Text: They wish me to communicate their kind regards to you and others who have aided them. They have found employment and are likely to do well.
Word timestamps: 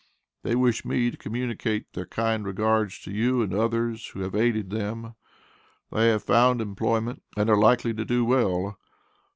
They 0.41 0.55
wish 0.55 0.83
me 0.83 1.11
to 1.11 1.15
communicate 1.17 1.93
their 1.93 2.07
kind 2.07 2.43
regards 2.43 2.97
to 3.01 3.11
you 3.11 3.43
and 3.43 3.53
others 3.53 4.07
who 4.07 4.21
have 4.21 4.33
aided 4.33 4.71
them. 4.71 5.13
They 5.91 6.07
have 6.07 6.23
found 6.23 6.59
employment 6.59 7.21
and 7.37 7.51
are 7.51 7.55
likely 7.55 7.93
to 7.93 8.03
do 8.03 8.25
well. 8.25 8.79